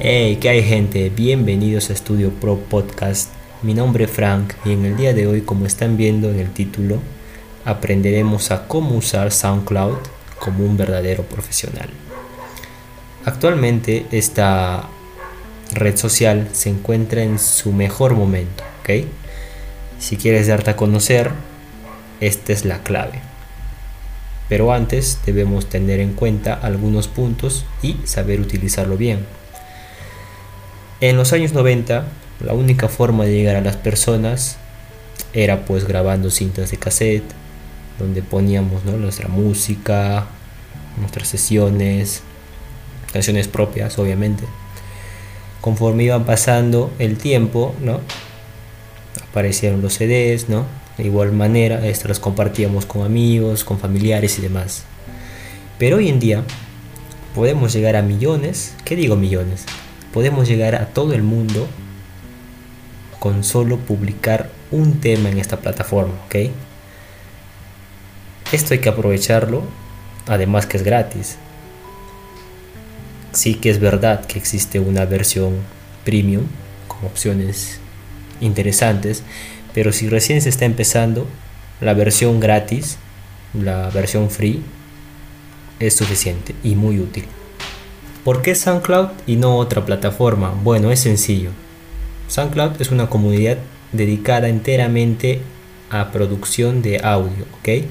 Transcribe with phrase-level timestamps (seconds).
[0.00, 1.10] Hey, ¿qué hay gente?
[1.10, 3.30] Bienvenidos a Estudio Pro Podcast.
[3.62, 6.52] Mi nombre es Frank y en el día de hoy, como están viendo en el
[6.52, 7.00] título,
[7.64, 9.96] aprenderemos a cómo usar SoundCloud
[10.38, 11.88] como un verdadero profesional.
[13.24, 14.88] Actualmente esta
[15.72, 19.04] red social se encuentra en su mejor momento, ¿ok?
[19.98, 21.32] Si quieres darte a conocer,
[22.20, 23.20] esta es la clave.
[24.48, 29.26] Pero antes debemos tener en cuenta algunos puntos y saber utilizarlo bien.
[31.00, 32.06] En los años 90,
[32.44, 34.56] la única forma de llegar a las personas
[35.32, 37.22] era pues grabando cintas de cassette,
[38.00, 40.26] donde poníamos nuestra música,
[40.98, 42.22] nuestras sesiones,
[43.12, 44.42] canciones propias, obviamente.
[45.60, 48.00] Conforme iban pasando el tiempo, ¿no?
[49.30, 50.64] Aparecieron los CDs, ¿no?
[50.96, 54.82] De igual manera, estas las compartíamos con amigos, con familiares y demás.
[55.78, 56.42] Pero hoy en día
[57.36, 59.64] podemos llegar a millones, ¿qué digo millones?
[60.18, 61.68] Podemos llegar a todo el mundo
[63.20, 66.50] con solo publicar un tema en esta plataforma, ¿ok?
[68.50, 69.62] Esto hay que aprovecharlo,
[70.26, 71.36] además que es gratis.
[73.30, 75.58] Sí que es verdad que existe una versión
[76.04, 76.46] premium
[76.88, 77.78] con opciones
[78.40, 79.22] interesantes,
[79.72, 81.28] pero si recién se está empezando,
[81.80, 82.98] la versión gratis,
[83.54, 84.64] la versión free,
[85.78, 87.37] es suficiente y muy útil.
[88.24, 90.52] ¿Por qué SoundCloud y no otra plataforma?
[90.62, 91.50] Bueno, es sencillo.
[92.28, 93.58] SoundCloud es una comunidad
[93.92, 95.40] dedicada enteramente
[95.90, 97.86] a producción de audio, ¿ok?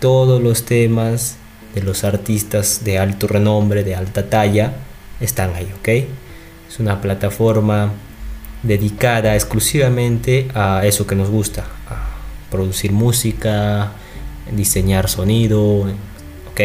[0.00, 1.36] Todos los temas
[1.74, 4.72] de los artistas de alto renombre, de alta talla,
[5.20, 5.88] están ahí, ¿ok?
[6.68, 7.92] Es una plataforma
[8.62, 11.64] dedicada exclusivamente a eso que nos gusta,
[12.50, 13.92] producir música,
[14.50, 15.80] diseñar sonido,
[16.50, 16.60] ¿ok?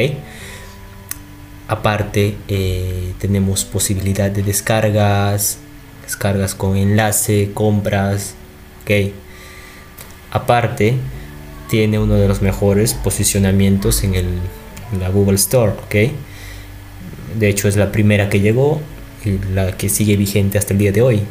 [1.72, 5.58] Aparte, eh, tenemos posibilidad de descargas,
[6.03, 8.33] descargas con enlace, compras,
[8.82, 9.14] ok.
[10.31, 10.95] Aparte,
[11.70, 14.26] tiene uno de los mejores posicionamientos en, el,
[14.99, 16.11] la Google Store, ok.
[17.39, 18.81] De hecho, es la primera que llegó
[19.23, 21.21] y la que sigue vigente hasta el día de hoy.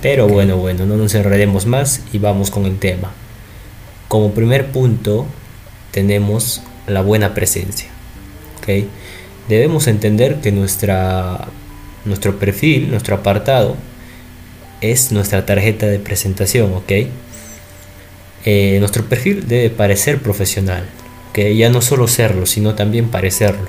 [0.00, 3.12] Pero bueno, bueno, no nos enredemos más y vamos con el tema.
[4.08, 5.28] Como primer punto,
[5.92, 7.86] tenemos la buena presencia.
[8.58, 8.88] ¿ok?
[9.48, 11.48] Debemos entender que nuestra,
[12.04, 13.76] nuestro perfil, nuestro apartado,
[14.80, 16.92] es nuestra tarjeta de presentación, ¿ok?
[18.44, 20.84] Eh, nuestro perfil debe parecer profesional,
[21.32, 23.68] que ya no solo serlo, sino también parecerlo.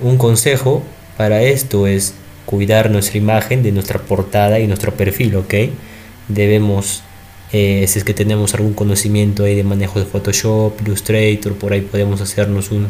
[0.00, 0.82] Un consejo
[1.16, 2.14] para esto es
[2.46, 5.54] cuidar nuestra imagen de nuestra portada y nuestro perfil, ¿ok?
[6.28, 7.02] Debemos,
[7.52, 11.80] eh, si es que tenemos algún conocimiento ahí de manejo de Photoshop, Illustrator, por ahí
[11.80, 12.88] podemos hacernos un,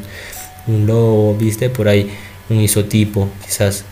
[0.66, 2.10] un logo, viste, por ahí
[2.48, 3.84] un isotipo, quizás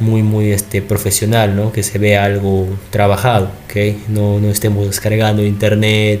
[0.00, 1.72] muy muy este profesional, ¿no?
[1.72, 3.50] Que se vea algo trabajado.
[4.08, 6.20] No, no estemos descargando internet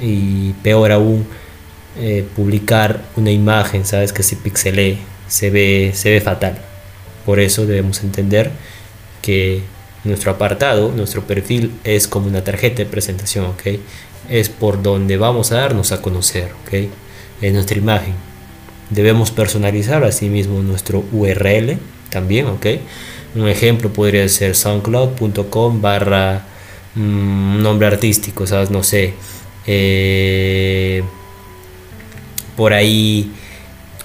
[0.00, 1.26] y peor aún
[1.98, 4.98] eh, publicar una imagen, sabes que se pixelee,
[5.28, 6.58] se ve se ve fatal.
[7.26, 8.50] Por eso debemos entender
[9.22, 9.62] que
[10.04, 13.54] nuestro apartado, nuestro perfil es como una tarjeta de presentación.
[14.28, 16.88] Es por donde vamos a darnos a conocer, ¿ok?
[17.42, 18.27] Es nuestra imagen
[18.90, 21.78] debemos personalizar asimismo nuestro URL
[22.10, 22.66] también, ¿ok?
[23.34, 26.46] Un ejemplo podría ser soundcloud.com barra
[26.94, 28.70] mm, nombre artístico, ¿sabes?
[28.70, 29.14] No sé.
[29.66, 31.02] Eh,
[32.56, 33.30] por ahí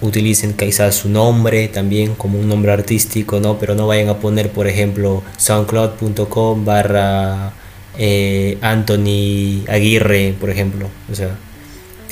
[0.01, 3.57] utilicen quizás su nombre también como un nombre artístico, ¿no?
[3.57, 7.53] Pero no vayan a poner, por ejemplo, soundcloud.com barra
[7.97, 10.89] eh, Anthony Aguirre, por ejemplo.
[11.11, 11.37] O sea,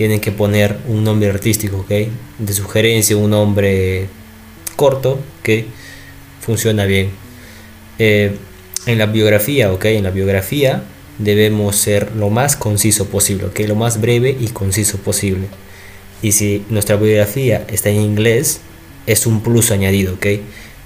[0.01, 1.91] tienen que poner un nombre artístico, ¿ok?
[2.39, 4.07] De sugerencia, un nombre
[4.75, 5.67] corto, que
[6.39, 7.11] funciona bien.
[7.99, 8.35] Eh,
[8.87, 9.85] en la biografía, ¿ok?
[9.85, 10.81] En la biografía
[11.19, 13.51] debemos ser lo más conciso posible.
[13.67, 15.49] Lo más breve y conciso posible.
[16.23, 18.61] Y si nuestra biografía está en inglés,
[19.05, 20.25] es un plus añadido, ¿ok?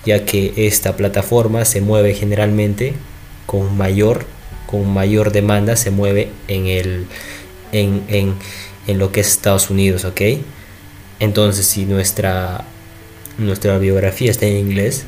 [0.06, 2.92] Ya que esta plataforma se mueve generalmente
[3.46, 4.26] con mayor,
[4.66, 7.06] con mayor demanda, se mueve en el,
[7.72, 8.36] en
[8.88, 10.22] en lo que es Estados Unidos, ¿ok?
[11.20, 12.66] Entonces, si nuestra,
[13.38, 15.06] nuestra biografía está en inglés,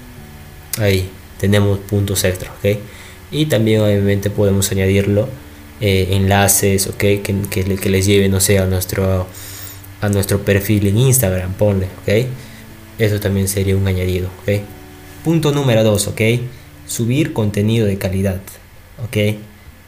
[0.80, 1.10] ahí
[1.40, 2.80] tenemos puntos extra, ¿ok?
[3.32, 5.28] Y también obviamente podemos añadirlo
[5.82, 6.98] eh, enlaces, ¿ok?
[6.98, 9.28] Que, que, les lleven, no sé, a nuestro,
[10.02, 12.26] a nuestro perfil en Instagram, ponle, ¿ok?
[13.00, 14.62] Eso también sería un añadido, ¿ok?
[15.24, 16.22] Punto número 2, ¿ok?
[16.88, 18.42] Subir contenido de calidad,
[19.04, 19.38] ¿ok?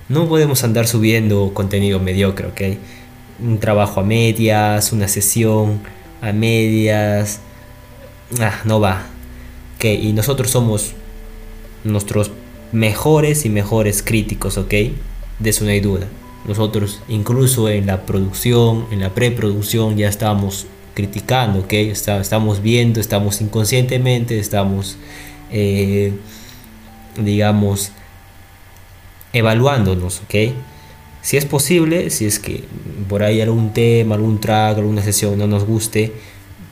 [0.09, 2.62] No podemos andar subiendo contenido mediocre, ¿ok?
[3.41, 5.81] Un trabajo a medias, una sesión
[6.21, 7.41] a medias.
[8.39, 9.06] Ah, no va.
[9.81, 10.94] y nosotros somos
[11.83, 12.31] nuestros
[12.71, 16.07] mejores y mejores críticos, ok, de eso no hay duda.
[16.45, 21.74] Nosotros incluso en la producción, en la preproducción ya estamos criticando, ¿ok?
[21.74, 24.97] estamos viendo, estamos inconscientemente, estamos,
[25.51, 26.13] eh,
[27.18, 27.91] digamos,
[29.33, 30.53] evaluándonos, ¿ok?
[31.30, 32.64] Si es posible, si es que
[33.08, 36.12] por ahí algún tema, algún track, alguna sesión no nos guste,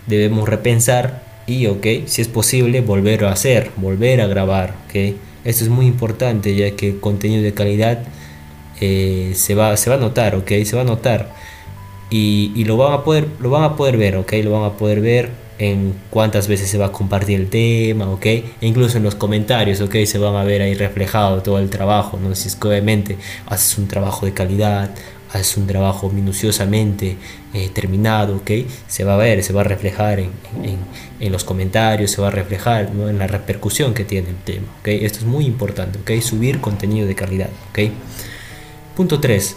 [0.07, 5.15] debemos repensar y, ok, si es posible, volver a hacer, volver a grabar, ok.
[5.45, 7.99] Esto es muy importante ya que contenido de calidad
[8.81, 11.35] eh, se, va, se va a notar, ok, se va a notar
[12.09, 14.77] y, y, lo van a poder lo van a poder ver ok lo van a
[14.77, 19.03] poder ver en cuántas veces se va a compartir el tema ok e incluso en
[19.03, 22.55] los comentarios ok se van a ver ahí reflejado todo el trabajo no si es
[22.55, 23.17] que obviamente
[23.47, 24.91] haces un trabajo de calidad
[25.31, 27.17] haces un trabajo minuciosamente
[27.53, 28.51] eh, terminado ok
[28.87, 30.31] se va a ver se va a reflejar en,
[31.19, 34.87] en, los comentarios se va a reflejar en la repercusión que tiene el tema ok.
[34.89, 37.91] Esto es muy importante ok subir contenido de calidad ok.
[38.95, 39.55] Punto 3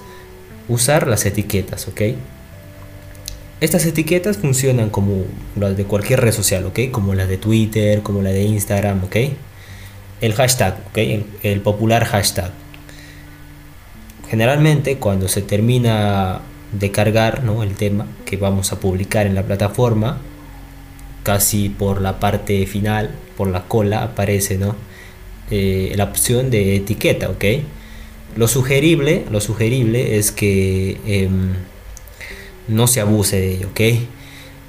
[0.69, 2.01] usar las etiquetas ok
[3.61, 5.25] estas etiquetas funcionan como
[5.55, 6.91] las de cualquier red social, ¿ok?
[6.91, 9.17] Como la de Twitter, como la de Instagram, ¿ok?
[10.23, 10.99] El hashtag, ¿ok?
[11.43, 12.53] El, popular hashtag.
[14.31, 16.41] Generalmente cuando se termina
[16.73, 17.63] de cargar ¿no?
[17.63, 20.21] el tema que vamos a publicar en la plataforma,
[21.23, 24.75] casi por la parte final, por la cola, aparece ¿no?
[25.51, 27.45] Eh, la opción de etiqueta, ¿ok?
[28.37, 30.99] Lo sugerible, lo sugerible es que...
[31.05, 31.53] Em,
[32.69, 33.81] no se abuse de ello, ¿ok?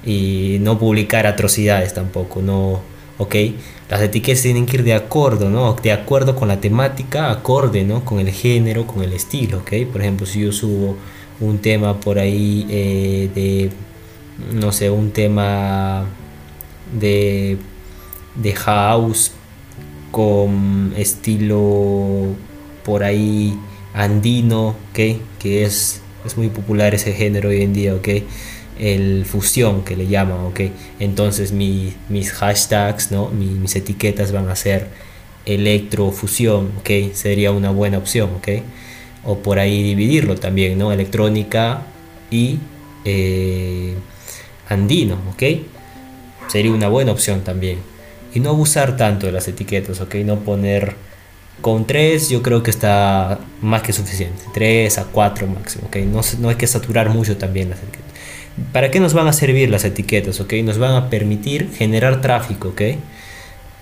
[0.04, 2.80] Y no publicar atrocidades tampoco, no,
[3.18, 3.34] ¿ok?
[3.88, 5.74] Las etiquetas tienen que ir de acuerdo, ¿no?
[5.74, 8.04] De acuerdo con la temática, acorde, ¿no?
[8.04, 9.72] Con el género, con el estilo, ¿ok?
[9.90, 10.96] Por ejemplo, si yo subo
[11.40, 13.70] un tema por ahí eh, de,
[14.52, 16.06] no sé, un tema
[16.98, 17.58] de,
[18.34, 19.32] de house
[20.10, 22.34] con estilo
[22.84, 23.58] por ahí
[23.94, 25.18] andino, ¿ok?
[25.38, 28.08] Que es es muy popular ese género hoy en día, ¿ok?
[28.78, 30.60] El fusión que le llaman, ¿ok?
[30.98, 33.28] Entonces mis hashtags, ¿no?
[33.28, 34.88] mis etiquetas van a ser
[35.46, 37.14] electrofusión, ¿ok?
[37.14, 38.48] Sería una buena opción, ¿ok?
[39.24, 40.92] O por ahí dividirlo también, ¿no?
[40.92, 41.82] Electrónica
[42.30, 42.58] y
[43.04, 43.94] eh,
[44.68, 45.42] andino, ¿ok?
[46.48, 47.78] Sería una buena opción también.
[48.34, 50.16] Y no abusar tanto de las etiquetas, ¿ok?
[50.16, 50.94] No poner
[51.62, 54.42] con 3 yo creo que está más que suficiente.
[54.52, 55.88] 3 a 4 máximo.
[56.06, 58.12] No, no hay que saturar mucho también las etiquetas.
[58.72, 60.40] ¿Para qué nos van a servir las etiquetas?
[60.40, 60.62] ¿okay?
[60.62, 62.68] Nos van a permitir generar tráfico.
[62.68, 62.98] ¿okay?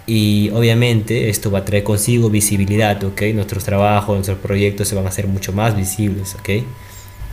[0.07, 3.03] Y obviamente esto va a traer consigo visibilidad.
[3.03, 3.33] ¿okay?
[3.33, 6.35] Nuestros trabajos, nuestros proyectos se van a hacer mucho más visibles.
[6.35, 6.65] ¿okay?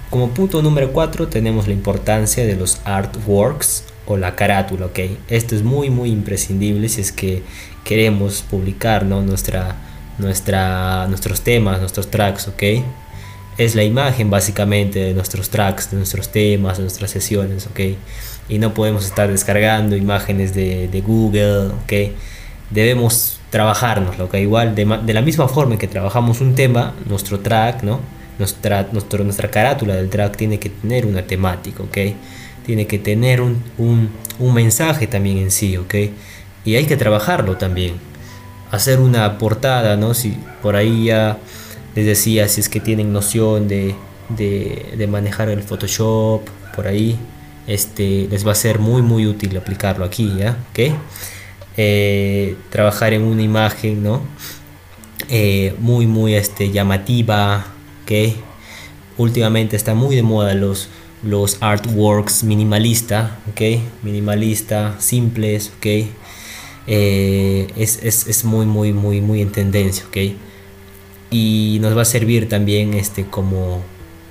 [0.09, 4.85] Como punto número 4 tenemos la importancia de los artworks o la carátula.
[4.85, 5.17] ¿okay?
[5.27, 7.43] Esto es muy muy imprescindible si es que
[7.83, 9.21] queremos publicar ¿no?
[9.21, 9.75] nuestra
[10.17, 12.63] nuestra, nuestros temas, nuestros tracks, ¿ok?
[13.57, 17.79] Es la imagen básicamente de nuestros tracks, de nuestros temas, de nuestras sesiones, ¿ok?
[18.49, 22.13] Y no podemos estar descargando imágenes de, Google, ¿ok?
[22.69, 24.35] Debemos trabajarnos, ¿ok?
[24.35, 27.99] Igual, de, la misma forma que trabajamos un tema, nuestro track, ¿no?
[28.39, 31.97] Nuestra, nuestro, nuestra carátula del track tiene que tener una temática, ¿ok?
[32.65, 35.95] Tiene que tener un, un, un mensaje también en sí, ¿ok?
[36.65, 37.95] Y hay que trabajarlo también
[38.71, 40.13] hacer una portada, ¿no?
[40.13, 41.37] Si por ahí ya
[41.95, 43.95] les decía, si es que tienen noción de,
[44.29, 46.41] de, manejar el Photoshop,
[46.75, 47.17] por ahí,
[47.65, 50.57] este, les va a ser muy muy útil aplicarlo aquí, ¿ya?
[50.71, 50.93] ¿Ok?
[51.77, 54.21] Eh, trabajar en una imagen, ¿no?
[55.29, 57.65] Eh, muy muy este, llamativa,
[58.03, 58.35] ¿ok?
[59.17, 60.89] Últimamente está muy de moda los,
[61.23, 63.81] los artworks minimalista, ¿ok?
[64.03, 66.07] Minimalista, simples, ¿ok?
[66.87, 70.17] Eh, es, es, es, muy, muy, muy, muy en tendencia, ¿ok?
[71.29, 73.81] Y nos va a servir también este como,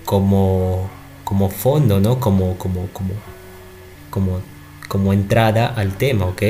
[0.06, 0.88] como,
[1.24, 2.18] como fondo, ¿no?
[2.18, 3.12] Como, como, como,
[4.10, 4.40] como,
[4.88, 6.42] como entrada al tema, ¿ok?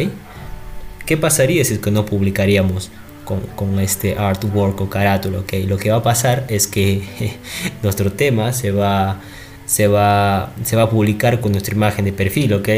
[1.05, 2.91] ¿Qué pasaría si es que no publicaríamos
[3.25, 5.55] con, con, este artwork o carátula, ¿ok?
[5.67, 7.03] Lo que va a pasar es que
[7.83, 9.21] nuestro tema se va,
[9.67, 12.69] se va, se va a publicar con nuestra imagen de perfil, ¿ok?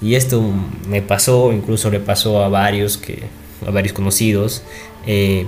[0.00, 0.42] Y esto
[0.88, 3.24] me pasó, incluso le pasó a varios, que,
[3.66, 4.62] a varios conocidos,
[5.06, 5.46] eh,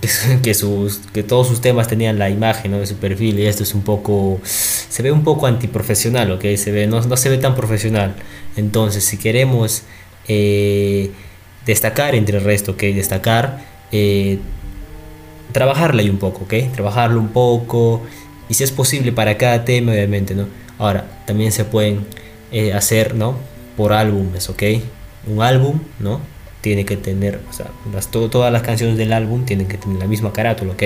[0.42, 3.74] que, sus, que todos sus temas tenían la imagen de su perfil y esto es
[3.74, 6.44] un poco, se ve un poco antiprofesional, ¿ok?
[6.56, 8.16] Se ve, no, no se ve tan profesional.
[8.56, 9.84] Entonces, si queremos
[10.26, 11.12] eh,
[11.66, 12.80] destacar entre el resto, ¿ok?
[12.80, 14.38] Destacar, eh,
[15.52, 16.72] trabajarla ahí un poco, ¿ok?
[16.74, 18.02] Trabajarlo un poco
[18.50, 20.48] y si es posible para cada tema, obviamente, ¿no?
[20.78, 22.04] Ahora, también se pueden
[22.74, 23.36] hacer, ¿no?
[23.80, 24.62] por álbumes, ¿ok?
[25.26, 26.20] Un álbum, ¿no?
[26.60, 27.70] tiene que tener, o sea,
[28.10, 30.82] todas las canciones del álbum tienen que tener la misma carátula, ¿ok?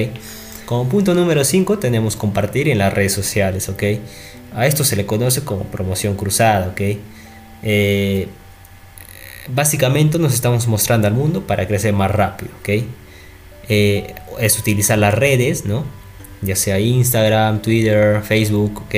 [0.67, 3.83] Como punto número 5 tenemos compartir en las redes sociales, ¿ok?
[4.55, 6.81] A esto se le conoce como promoción cruzada, ¿ok?
[7.65, 8.29] Eh,
[9.49, 12.85] básicamente nos estamos mostrando al mundo para crecer más rápido, ¿ok?
[13.69, 15.85] Eh, es utilizar las redes, ¿no?
[16.43, 18.95] Ya sea Instagram, Twitter, Facebook, ¿ok?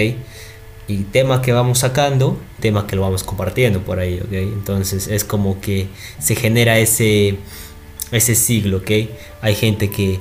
[0.88, 4.32] Y temas que vamos sacando, temas que lo vamos compartiendo por ahí, ¿ok?
[4.32, 5.88] Entonces es como que
[6.18, 7.38] se genera ese,
[8.12, 8.90] ese siglo, ¿ok?
[9.42, 10.20] Hay gente que,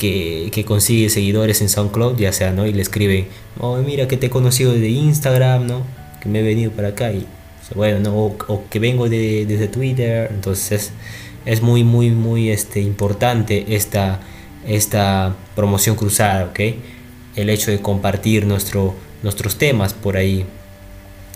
[0.00, 2.66] que, consigue seguidores en SoundCloud, ya sea, ¿no?
[2.66, 3.26] Y le escribe,
[3.58, 5.82] oh, mira que te he conocido de Instagram, ¿no?
[6.22, 7.26] Que me he venido para acá y,
[7.74, 8.16] bueno, ¿no?
[8.16, 10.92] O, que vengo de, desde Twitter, entonces
[11.44, 14.20] es muy, muy, muy este, importante esta,
[14.66, 16.60] esta promoción cruzada, ¿ok?
[17.36, 20.44] El hecho de compartir nuestro, nuestros temas por ahí.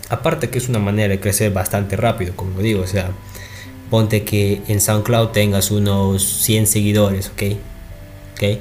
[0.09, 3.11] Aparte que es una manera de crecer bastante rápido, como digo, o sea,
[3.89, 7.43] ponte que en SoundCloud tengas unos 100 seguidores, ¿ok?
[8.33, 8.59] ¿Ok?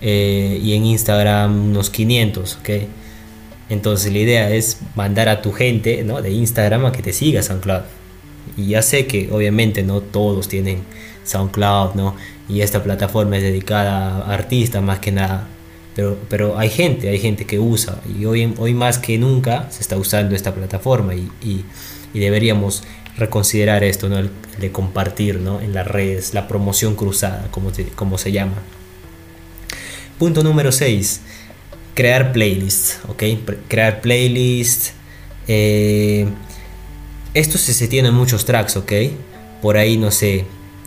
[0.00, 2.70] Eh, y en Instagram unos 500, ¿ok?
[3.70, 6.20] Entonces la idea es mandar a tu gente ¿no?
[6.20, 7.82] de Instagram a que te siga SoundCloud.
[8.56, 10.82] Y ya sé que obviamente no todos tienen
[11.24, 12.16] SoundCloud, ¿no?
[12.48, 15.48] Y esta plataforma es dedicada a artistas más que nada.
[15.96, 18.00] Pero, pero hay gente, hay gente que usa.
[18.18, 21.64] Y hoy, hoy más que nunca se está usando esta plataforma y, y,
[22.18, 22.84] deberíamos
[23.16, 24.18] reconsiderar esto, ¿no?
[24.18, 25.60] El, de compartir ¿no?
[25.60, 28.54] en las redes, la promoción cruzada, como, se llama.
[30.18, 31.20] Punto número 6.
[31.94, 33.22] Crear playlists, ¿ok?
[33.68, 34.92] Crear playlists.
[35.46, 36.26] Eh,
[37.34, 38.92] esto se, se tiene muchos tracks, ¿ok?
[39.62, 40.44] Por ahí, no sé,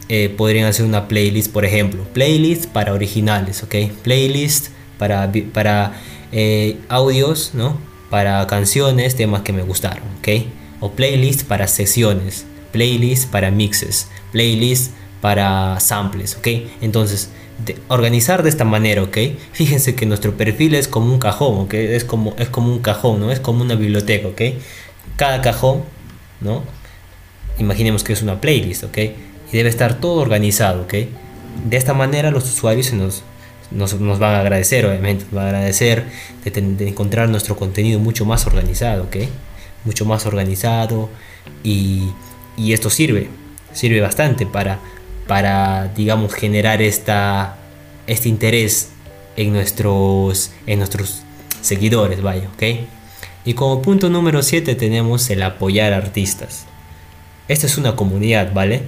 [0.09, 2.03] eh, podrían hacer una playlist, por ejemplo.
[2.13, 3.75] Playlist para originales, ¿ok?
[4.03, 5.93] Playlist para, para
[6.31, 7.77] eh, audios, ¿no?
[8.09, 10.45] Para canciones, temas que me gustaron, ¿ok?
[10.79, 12.45] O playlist para sesiones.
[12.71, 14.07] Playlist para mixes.
[14.31, 16.47] Playlist para samples, ¿ok?
[16.81, 17.29] Entonces,
[17.87, 19.17] organizar de esta manera, ¿ok?
[19.51, 21.73] Fíjense que nuestro perfil es como un cajón, ¿ok?
[21.73, 23.31] Es como, es como un cajón, ¿no?
[23.31, 24.41] Es como una biblioteca, ¿ok?
[25.15, 25.83] Cada cajón
[26.41, 26.63] ¿no?
[27.59, 28.97] Imaginemos que es una playlist, ¿ok?
[29.51, 30.93] Y debe estar todo organizado, ¿ok?
[31.65, 33.23] De esta manera los usuarios nos,
[33.71, 36.05] nos, van a agradecer, obviamente, nos van a agradecer
[36.43, 39.17] de, encontrar nuestro contenido mucho más organizado, ¿ok?
[39.85, 41.09] Mucho más organizado
[41.63, 42.09] y,
[42.57, 43.29] y esto sirve,
[43.73, 44.79] sirve bastante para,
[45.27, 47.57] para digamos, generar esta,
[48.07, 48.89] este interés
[49.37, 51.21] en nuestros, en nuestros
[51.61, 52.63] seguidores, vaya, ¿ok?
[53.45, 56.65] Y como punto número 7 tenemos el apoyar artistas.
[57.47, 58.83] Esta es una comunidad, ¿vale?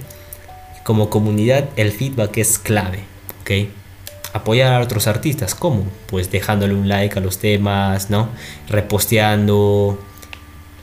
[0.84, 3.00] Como comunidad el feedback es clave,
[3.42, 3.68] ¿ok?
[4.32, 5.84] Apoyar a otros artistas, ¿cómo?
[6.06, 8.28] Pues dejándole un like a los temas, ¿no?
[8.68, 9.98] Reposteando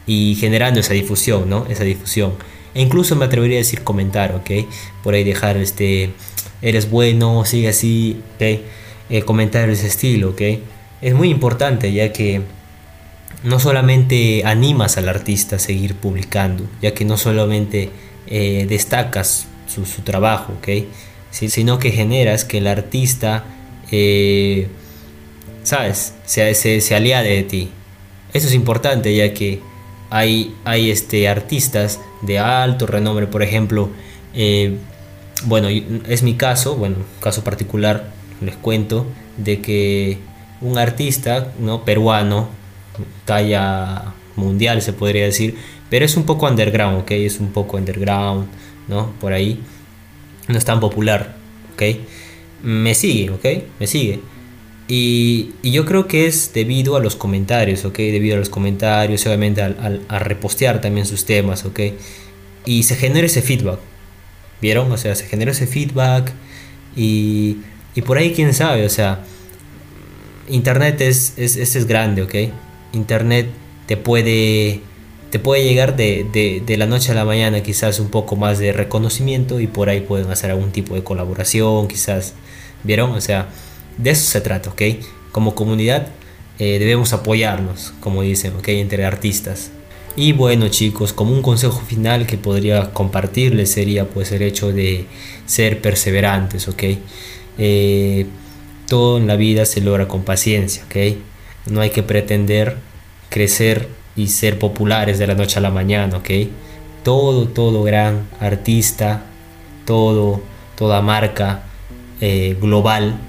[0.05, 1.65] y generando esa difusión, ¿no?
[1.67, 2.33] Esa difusión.
[2.73, 4.67] E incluso me atrevería a decir comentar, ¿ok?
[5.03, 6.11] Por ahí dejar este,
[6.61, 8.41] eres bueno, sigue así, ¿ok?
[9.09, 10.41] Eh, comentar ese estilo, ¿ok?
[11.01, 12.41] Es muy importante ya que
[13.43, 17.91] no solamente animas al artista a seguir publicando, ya que no solamente
[18.27, 20.53] eh, destacas su, trabajo,
[21.31, 23.45] sino que generas que el artista,
[23.91, 24.67] eh,
[25.63, 27.69] ¿sabes?, se, se, se de ti.
[28.33, 29.61] Eso es importante, ya que
[30.09, 33.89] hay, hay este, artistas de alto renombre, por ejemplo,
[34.33, 34.77] eh,
[35.45, 39.05] bueno, es mi caso, bueno, caso particular, les cuento,
[39.37, 40.17] de que
[40.61, 41.85] un artista ¿no?
[41.85, 42.49] peruano
[43.25, 45.55] talla mundial, se podría decir,
[45.89, 47.11] pero es un poco underground, ¿ok?
[47.11, 48.47] Es un poco underground,
[48.87, 49.11] ¿no?
[49.19, 49.59] Por ahí.
[50.47, 51.35] No es tan popular,
[51.73, 51.83] ¿ok?
[52.63, 53.45] Me sigue, ¿ok?
[53.79, 54.21] Me sigue.
[54.87, 57.97] Y, yo creo que es debido a los comentarios, ¿ok?
[57.97, 61.79] Debido a los comentarios, obviamente al, a repostear también sus temas, ¿ok?
[62.65, 63.79] Y se genera ese feedback,
[64.61, 64.91] ¿vieron?
[64.91, 66.31] O sea, se genera ese feedback
[66.95, 67.57] y,
[67.95, 69.23] y por ahí quién sabe, o sea,
[70.49, 72.35] Internet es, es, es, es grande, ¿ok?
[72.93, 73.47] internet
[73.85, 74.81] te puede,
[75.29, 79.59] te puede llegar de, la noche a la mañana quizás un poco más de reconocimiento
[79.59, 82.33] y por ahí pueden hacer algún tipo de colaboración, quizás,
[82.83, 83.11] ¿vieron?
[83.11, 83.49] O sea,
[83.97, 84.81] de eso se trata, ¿ok?
[85.31, 86.07] Como comunidad
[86.59, 88.69] eh, debemos apoyarnos, como dicen, ¿ok?
[88.69, 89.71] Entre artistas.
[90.15, 95.05] Y bueno chicos, como un consejo final que podría compartirles sería pues el hecho de
[95.45, 96.83] ser perseverantes, ¿ok?
[97.59, 98.25] Eh,
[98.87, 101.17] todo en la vida se logra con paciencia, ¿ok?
[101.67, 102.77] No hay que pretender
[103.29, 106.29] crecer y ser populares de la noche a la mañana, ¿ok?
[107.03, 109.23] Todo, todo gran artista,
[109.85, 110.41] todo,
[110.75, 111.63] toda marca
[112.19, 113.19] eh, global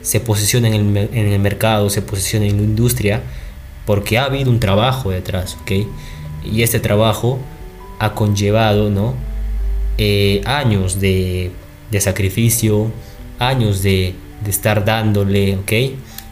[0.00, 3.22] se posiciona en el, mercado, se posiciona en la industria,
[3.84, 5.72] porque ha habido un trabajo detrás, ¿ok?
[6.44, 7.38] Y este trabajo
[7.98, 9.14] ha conllevado, ¿no?
[9.98, 11.52] eh, años de,
[11.98, 12.90] sacrificio,
[13.38, 15.72] años de, de estar dándole, ¿ok?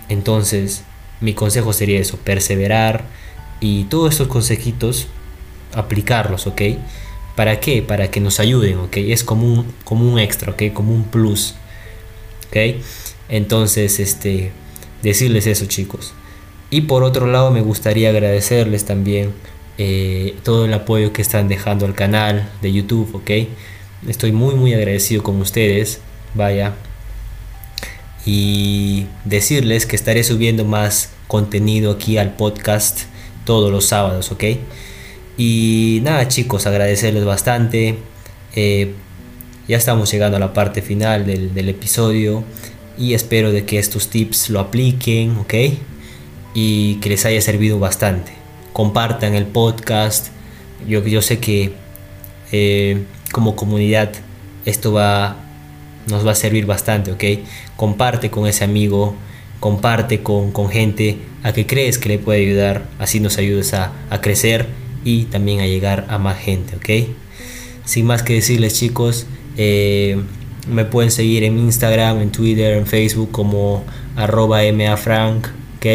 [0.09, 0.85] Entonces,
[1.21, 3.05] mi consejo sería eso, perseverar
[3.65, 5.07] y todos estos consejitos
[5.73, 6.61] aplicarlos, ¿ok?
[7.35, 7.81] ¿Para qué?
[7.81, 8.99] Para que nos ayuden, ¿ok?
[8.99, 10.65] Es como un, como un extra, ¿ok?
[10.75, 11.55] Como un plus,
[12.49, 12.83] ¿ok?
[13.31, 14.53] Entonces, este,
[15.03, 16.13] decirles eso, chicos.
[16.69, 19.33] Y por otro lado, me gustaría agradecerles también
[19.79, 23.49] eh, todo el apoyo que están dejando al canal de YouTube, ¿ok?
[24.07, 26.01] Estoy muy, muy agradecido con ustedes,
[26.35, 26.75] vaya.
[28.27, 33.14] Y decirles que estaré subiendo más contenido aquí al podcast
[33.45, 34.45] todos los sábados, ¿ok?
[35.37, 37.97] Y nada chicos, agradecerles bastante.
[38.55, 38.93] Eh,
[39.67, 42.45] ya estamos llegando a la parte final del, episodio
[42.99, 45.55] y espero de que estos tips lo apliquen, ¿ok?
[46.55, 48.33] Y que les haya servido bastante.
[48.73, 50.29] Compartan el podcast.
[50.87, 51.73] Yo, yo sé que
[52.53, 54.13] eh, como comunidad
[54.65, 55.37] esto va,
[56.07, 57.25] nos va a servir bastante, ¿ok?
[57.77, 59.17] Comparte con ese amigo,
[59.65, 64.21] comparte con, gente a que crees que le puede ayudar, así nos ayudes a, a
[64.21, 64.67] crecer
[65.07, 67.09] y también a llegar a más gente, ¿ok?
[67.87, 70.21] Sin más que decirles chicos, eh,
[70.69, 73.85] me pueden seguir en Instagram, en Twitter, en Facebook como
[74.17, 75.47] arroba mafrank,
[75.79, 75.87] ¿ok?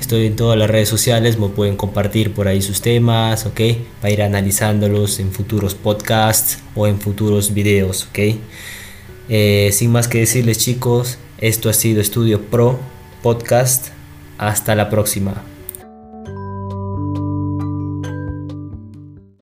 [0.00, 3.60] Estoy en todas las redes sociales, me pueden compartir por ahí sus temas, ¿ok?
[4.00, 8.40] Para ir analizándolos en futuros podcasts o en futuros videos, ¿ok?
[9.28, 12.78] Eh, sin más que decirles chicos, esto ha sido Estudio Pro
[13.22, 13.88] Podcast.
[14.38, 15.42] Hasta la próxima.